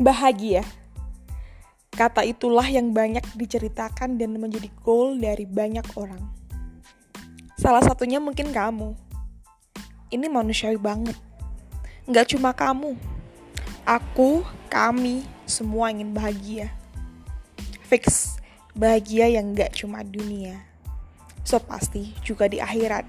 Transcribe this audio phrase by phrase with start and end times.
[0.00, 0.64] Bahagia.
[1.92, 6.24] Kata itulah yang banyak diceritakan dan menjadi goal dari banyak orang.
[7.60, 8.96] Salah satunya mungkin kamu.
[10.08, 11.20] Ini manusiawi banget.
[12.08, 12.96] Nggak cuma kamu.
[13.84, 14.40] Aku,
[14.72, 16.72] kami, semua ingin bahagia.
[17.84, 18.40] Fix,
[18.72, 20.64] bahagia yang nggak cuma dunia.
[21.44, 23.04] So pasti juga di akhirat.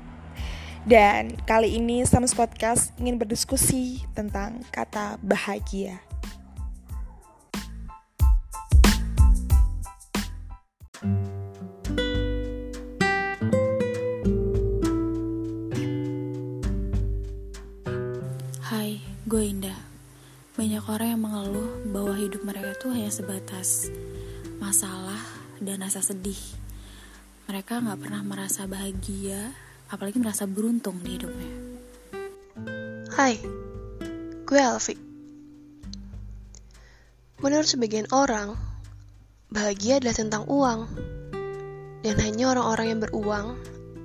[0.83, 6.10] Dan kali ini Sams Podcast ingin berdiskusi tentang kata bahagia.
[19.31, 19.79] Gue Indah.
[20.59, 23.87] Banyak orang yang mengeluh bahwa hidup mereka tuh hanya sebatas
[24.59, 25.23] masalah
[25.63, 26.35] dan rasa sedih.
[27.47, 29.55] Mereka nggak pernah merasa bahagia,
[29.87, 31.51] apalagi merasa beruntung di hidupnya.
[33.15, 33.39] Hai,
[34.43, 34.99] gue Alfi.
[37.39, 38.59] Menurut sebagian orang,
[39.47, 40.91] bahagia adalah tentang uang.
[42.03, 43.47] Dan hanya orang-orang yang beruang,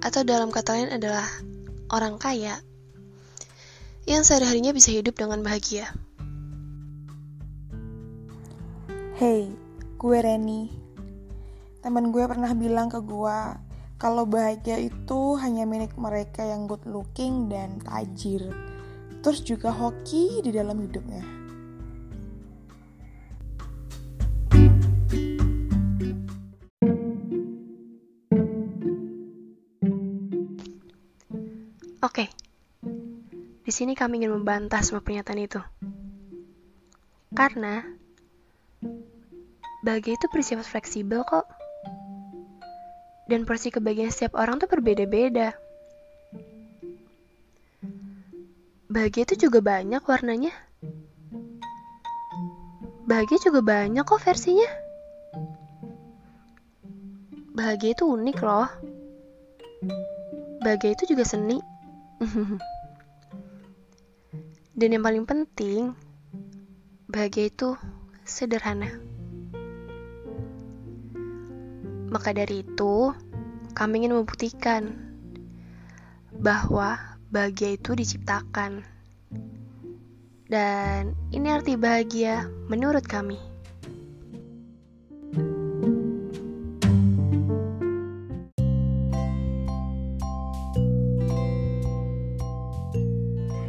[0.06, 1.27] atau dalam kata lain adalah
[1.90, 2.62] orang kaya,
[4.06, 5.90] yang sehari-harinya bisa hidup dengan bahagia.
[9.18, 9.50] Hey,
[9.98, 10.70] gue Reni.
[11.82, 13.38] Temen gue pernah bilang ke gue
[13.98, 18.46] kalau bahagia itu hanya milik mereka yang good looking dan tajir.
[19.27, 21.36] Terus juga hoki di dalam hidupnya.
[33.77, 35.60] Sini kami ingin membantah semua pernyataan itu.
[37.36, 37.84] Karena
[39.84, 41.44] bahagia itu bersifat fleksibel kok.
[43.28, 45.52] Dan porsi kebahagiaan setiap orang tuh berbeda-beda.
[48.88, 50.56] Bahagia itu juga banyak warnanya.
[53.05, 54.70] Bahagia juga banyak kok versinya.
[57.52, 58.70] Bahagia itu unik loh.
[60.64, 61.61] Bahagia itu juga seni.
[64.77, 65.97] Dan yang paling penting,
[67.09, 67.81] bahagia itu
[68.29, 68.92] sederhana.
[72.13, 73.09] Maka dari itu,
[73.73, 74.92] kami ingin membuktikan
[76.37, 77.01] bahwa
[77.33, 78.85] bahagia itu diciptakan.
[80.45, 83.55] Dan ini arti bahagia menurut kami.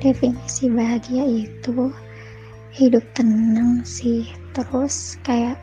[0.07, 1.91] Definisi bahagia itu
[2.71, 4.23] hidup tenang sih.
[4.55, 5.59] Terus kayak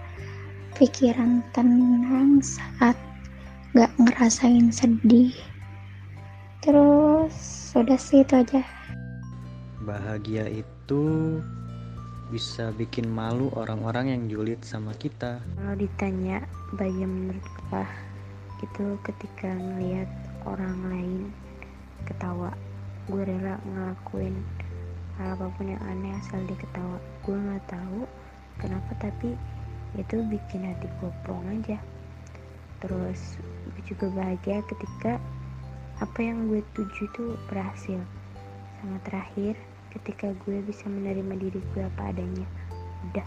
[0.77, 2.93] pikiran tenang saat
[3.73, 5.33] gak ngerasain sedih.
[6.61, 7.33] Terus
[7.73, 8.61] sudah sih itu aja.
[9.81, 11.05] Bahagia itu
[12.29, 15.41] bisa bikin malu orang-orang yang julid sama kita.
[15.57, 16.45] Kalau ditanya
[16.77, 17.45] bahagia menurut
[18.65, 20.09] itu ketika ngelihat
[20.49, 21.23] orang lain
[22.09, 22.53] ketawa
[23.11, 24.37] gue rela ngelakuin
[25.21, 28.03] hal apa pun yang aneh asal dia ketawa gue nggak tahu
[28.59, 29.37] kenapa tapi
[29.95, 31.79] itu bikin hati gue plong aja.
[32.83, 33.39] Terus
[33.71, 35.23] gue juga bahagia ketika
[36.03, 38.01] apa yang gue tuju itu berhasil.
[38.83, 39.55] Sama terakhir
[39.95, 42.47] ketika gue bisa menerima diri gue apa adanya.
[43.11, 43.27] Udah.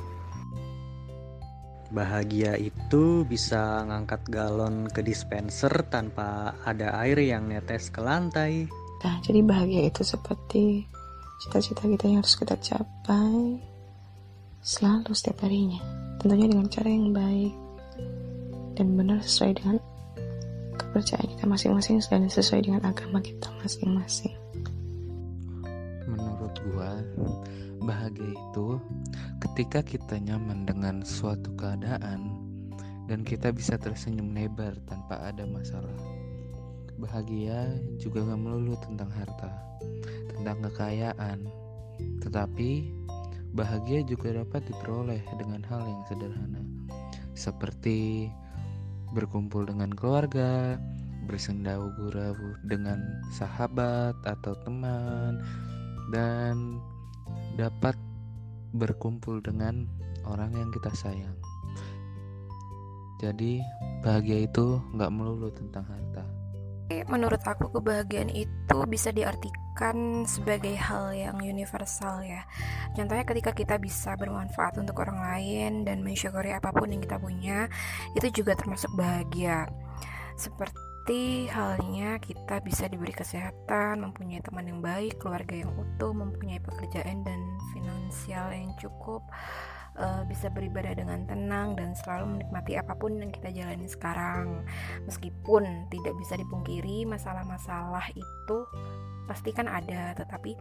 [1.88, 8.68] Bahagia itu bisa ngangkat galon ke dispenser tanpa ada air yang netes ke lantai.
[9.06, 10.88] Nah, jadi bahagia itu seperti
[11.38, 13.62] cita-cita kita yang harus kita capai
[14.66, 15.78] selalu setiap harinya.
[16.18, 17.53] Tentunya dengan cara yang baik
[18.74, 19.78] dan benar sesuai dengan
[20.78, 24.34] kepercayaan kita masing-masing dan sesuai dengan agama kita masing-masing.
[26.09, 26.97] Menurut gua,
[27.86, 28.81] bahagia itu
[29.46, 32.34] ketika kita nyaman dengan suatu keadaan
[33.06, 35.96] dan kita bisa tersenyum lebar tanpa ada masalah.
[36.97, 39.54] Bahagia juga gak melulu tentang harta,
[40.33, 41.45] tentang kekayaan,
[42.25, 42.89] tetapi
[43.54, 46.62] bahagia juga dapat diperoleh dengan hal yang sederhana,
[47.38, 48.30] seperti
[49.13, 50.81] berkumpul dengan keluarga,
[51.30, 52.33] bersenda gurau
[52.66, 53.01] dengan
[53.33, 55.42] sahabat atau teman,
[56.10, 56.81] dan
[57.57, 57.94] dapat
[58.74, 59.86] berkumpul dengan
[60.27, 61.38] orang yang kita sayang.
[63.18, 63.57] Jadi
[64.06, 66.37] bahagia itu nggak melulu tentang harta.
[66.88, 72.48] Menurut aku kebahagiaan itu bisa diartikan sebagai hal yang universal ya.
[72.95, 77.68] Contohnya ketika kita bisa bermanfaat untuk orang lain dan mensyukuri apa pun yang kita punya,
[78.16, 79.68] itu juga termasuk bahagia.
[80.39, 87.28] Seperti halnya kita bisa diberi kesehatan, mempunyai teman yang baik, keluarga yang utuh, mempunyai pekerjaan
[87.28, 87.39] dan
[87.75, 89.24] finansial yang cukup
[89.98, 94.64] uh, bisa beribadah dengan tenang dan selalu menikmati apa pun yang kita jalani sekarang.
[95.10, 98.58] Meskipun tidak bisa dipungkiri masalah-masalah itu
[99.28, 100.56] pasti kan ada, tetapi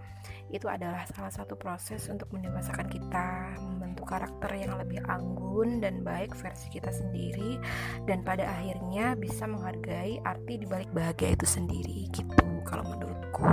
[0.50, 6.34] itu adalah salah satu proses untuk mendewasakan kita, membentuk karakter yang lebih anggun dan baik
[6.34, 7.62] versi kita sendiri
[8.10, 13.46] dan pada akhirnya bisa menghargai arti dibalik bahagia itu sendiri gitu kalau menurutku.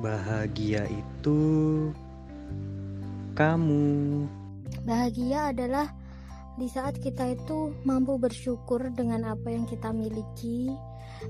[0.00, 1.40] Bahagia itu
[3.34, 4.26] kamu.
[4.86, 5.90] Bahagia adalah
[6.58, 10.68] di saat kita itu mampu bersyukur dengan apa yang kita miliki,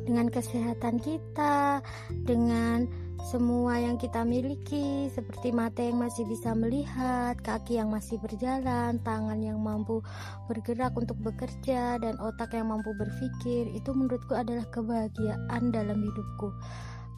[0.06, 1.82] dengan kesehatan kita,
[2.26, 2.90] dengan
[3.28, 9.38] semua yang kita miliki, seperti mata yang masih bisa melihat, kaki yang masih berjalan, tangan
[9.44, 10.00] yang mampu
[10.48, 13.68] bergerak untuk bekerja, dan otak yang mampu berpikir.
[13.76, 16.48] Itu menurutku adalah kebahagiaan dalam hidupku,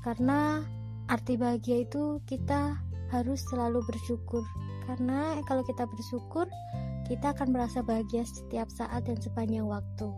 [0.02, 0.66] karena
[1.06, 2.82] arti bahagia itu kita
[3.12, 4.42] harus selalu bersyukur.
[4.88, 6.48] Karena kalau kita bersyukur
[7.06, 10.08] kita akan merasa bahagia setiap saat dan sepanjang waktu.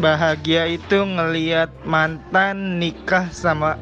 [0.00, 3.78] Bahagia itu ngeliat mantan nikah sama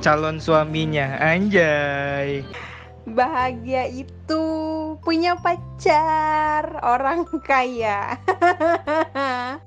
[0.00, 1.20] calon suaminya.
[1.20, 2.46] Anjay.
[3.04, 4.42] Bahagia itu
[5.02, 8.16] punya pacar orang kaya.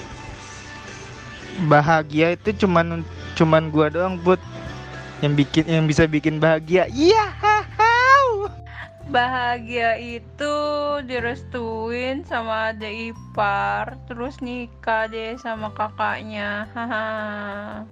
[1.72, 3.06] Bahagia itu cuman
[3.38, 4.42] cuman gua doang buat
[5.22, 6.88] yang bikin yang bisa bikin bahagia.
[6.90, 7.30] Iya
[9.14, 10.56] bahagia itu
[11.06, 16.66] direstuin sama adik ipar terus nikah deh sama kakaknya.
[16.72, 17.86] Haha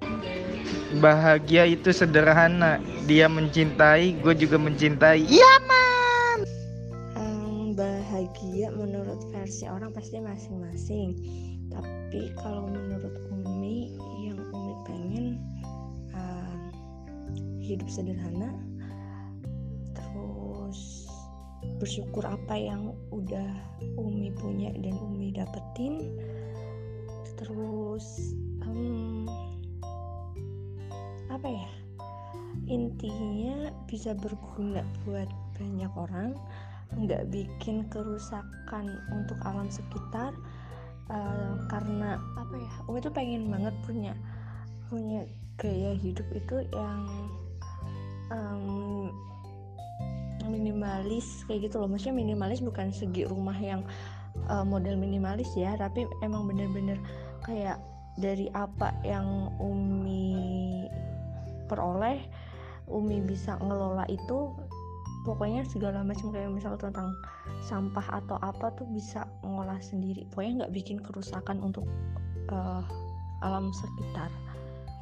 [1.00, 2.82] bahagia itu sederhana.
[3.08, 5.24] Dia mencintai gue juga mencintai.
[5.24, 6.38] Iya man.
[7.16, 11.16] Um, bahagia menurut versi orang pasti masing-masing.
[11.72, 13.96] Tapi kalau menurut Umi
[14.28, 15.31] yang Umi pengen
[17.62, 18.52] hidup sederhana
[19.94, 21.08] terus
[21.78, 23.54] bersyukur apa yang udah
[23.98, 26.18] Umi punya dan Umi dapetin
[27.38, 28.34] terus
[28.66, 29.26] um,
[31.30, 31.70] apa ya
[32.70, 36.38] intinya bisa berguna buat banyak orang
[36.92, 40.36] nggak bikin kerusakan untuk alam sekitar
[41.10, 44.14] uh, karena apa ya Umi tuh pengen banget punya
[44.92, 45.24] punya
[45.56, 47.08] gaya hidup itu yang
[48.32, 49.12] um,
[50.48, 51.92] minimalis kayak gitu loh.
[51.92, 53.86] Maksudnya minimalis bukan segi rumah yang
[54.48, 56.98] uh, model minimalis ya tapi emang bener-bener
[57.44, 57.78] kayak
[58.20, 60.88] dari apa yang Umi
[61.72, 62.20] peroleh
[62.92, 64.52] Umi bisa ngelola itu
[65.24, 67.16] pokoknya segala macam kayak misal tentang
[67.64, 70.28] sampah atau apa tuh bisa ngolah sendiri.
[70.34, 71.88] Pokoknya nggak bikin kerusakan untuk
[72.52, 72.84] uh,
[73.46, 74.28] alam sekitar.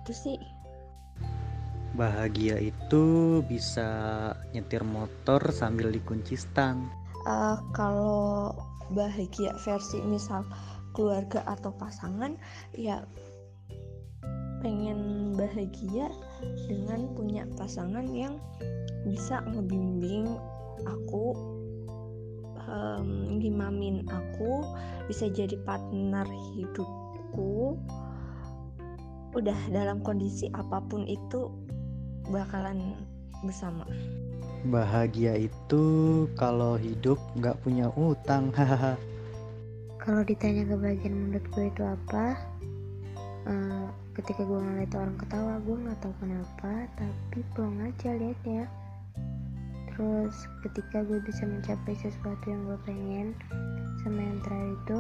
[0.06, 0.38] Itu sih
[1.98, 3.90] Bahagia itu bisa
[4.54, 6.86] nyetir motor sambil dikunci stang.
[7.26, 8.54] Uh, kalau
[8.94, 10.46] bahagia versi misal
[10.94, 12.34] keluarga atau pasangan
[12.74, 13.06] ya
[14.60, 16.12] pengen bahagia
[16.68, 18.36] dengan punya pasangan yang
[19.08, 20.28] bisa ngebimbing
[20.84, 21.32] aku
[22.68, 24.68] um, ngimamin aku
[25.08, 26.28] bisa jadi partner
[26.58, 27.80] hidupku
[29.38, 31.48] udah dalam kondisi apa pun itu
[32.30, 32.94] bakalan
[33.42, 33.84] bersama.
[34.68, 35.84] Bahagia itu
[36.36, 39.00] kalau hidup nggak punya utang, hahaha.
[40.00, 42.26] kalau ditanya kebahagiaan menurut gue itu apa?
[43.48, 43.88] Uh,
[44.20, 48.68] ketika gue ngeliat orang ketawa, gue nggak tahu kenapa, tapi pulang aja liatnya.
[49.92, 50.36] Terus
[50.68, 53.28] ketika gue bisa mencapai sesuatu yang gue pengen,
[54.04, 55.00] sama yang terakhir itu,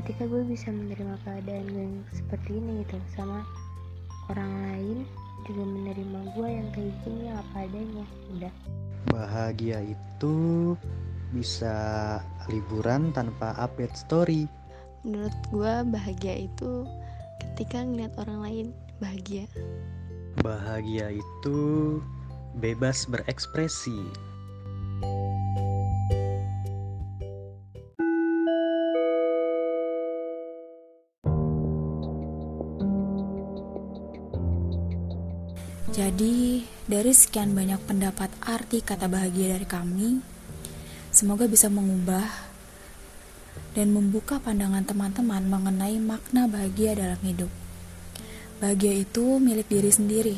[0.00, 3.46] ketika gue bisa menerima keadaan gue yang seperti ini gitu, sama
[4.30, 4.98] orang lain
[5.48, 8.06] juga menerima gue yang kayak gini apa adanya.
[8.36, 8.52] Udah.
[9.10, 10.36] Bahagia itu
[11.32, 11.74] bisa
[12.52, 14.46] liburan tanpa update story.
[15.02, 16.86] Menurut gue bahagia itu
[17.40, 18.66] ketika ngeliat orang lain
[19.02, 19.50] bahagia.
[20.40, 21.58] Bahagia itu
[22.60, 24.31] bebas berekspresi
[35.92, 40.24] Jadi, dari sekian banyak pendapat arti kata bahagia dari kami,
[41.12, 42.24] semoga bisa mengubah
[43.76, 47.52] dan membuka pandangan teman-teman mengenai makna bahagia dalam hidup.
[48.56, 50.36] Bahagia itu milik diri sendiri.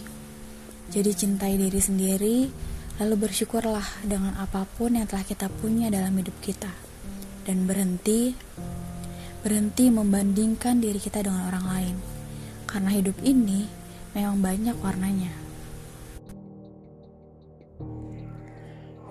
[0.90, 2.50] Jadi cintai diri sendiri,
[2.98, 6.74] lalu bersyukurlah dengan apa pun yang telah kita punya dalam hidup kita.
[7.46, 8.34] Dan berhenti
[9.46, 11.96] berhenti membandingkan diri kita dengan orang lain.
[12.66, 13.70] Karena hidup ini
[14.18, 15.43] memang banyak warnanya.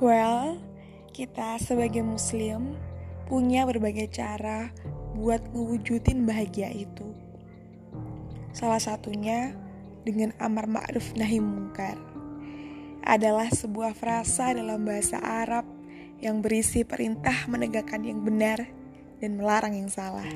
[0.04, 0.60] Well,
[1.16, 2.76] Kita sebagai muslim
[3.24, 4.76] punya berbagai cara
[5.16, 7.08] buat ngewujudin bahagia itu.
[8.52, 9.56] Salah satunya
[10.04, 11.96] dengan amar ma'ruf nahi mungkar.
[13.08, 15.64] Adalah sebuah frasa dalam bahasa Arab
[16.20, 18.60] yang berisi perintah menegakkan yang benar
[19.24, 20.28] dan melarang yang salah.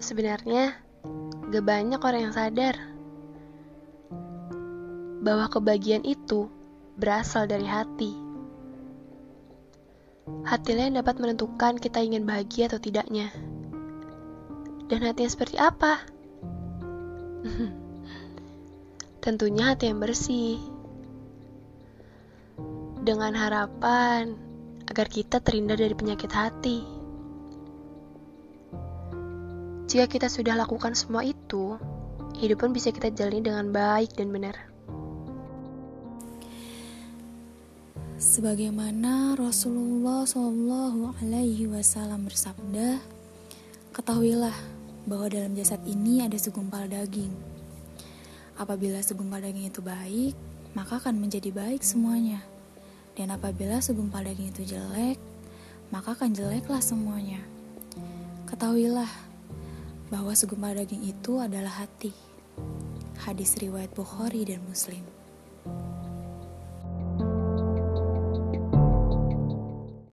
[0.00, 0.80] Sebenarnya,
[1.52, 2.80] gak banyak orang yang sadar
[5.20, 6.55] bahwa kebahagiaan itu
[6.96, 8.12] berasal dari hati.
[10.26, 13.30] Hatilah yang dapat menentukan kita ingin bahagia atau tidaknya.
[14.90, 16.02] Dan hati yang seperti apa?
[19.24, 20.58] Tentunya hati yang bersih.
[23.06, 24.34] Dengan harapan
[24.90, 26.82] agar kita terhindar dari penyakit hati.
[29.86, 31.78] Jika kita sudah lakukan semua itu,
[32.42, 34.75] hidup pun bisa kita jalani dengan baik dan benar.
[38.26, 42.98] Sebagaimana Rasulullah Shallallahu Alaihi Wasallam bersabda,
[43.94, 44.50] ketahuilah
[45.06, 47.30] bahwa dalam jasad ini ada segumpal daging.
[48.58, 50.34] Apabila segumpal daging itu baik,
[50.74, 52.42] maka akan menjadi baik semuanya.
[53.14, 55.22] Dan apabila segumpal daging itu jelek,
[55.94, 57.38] maka akan jeleklah semuanya.
[58.50, 59.08] Ketahuilah
[60.10, 62.10] bahwa segumpal daging itu adalah hati.
[63.22, 65.15] Hadis riwayat Bukhari dan Muslim.